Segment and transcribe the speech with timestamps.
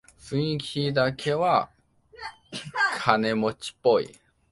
[0.19, 1.69] 雰囲気だけは
[2.97, 4.17] 金持ちっぽい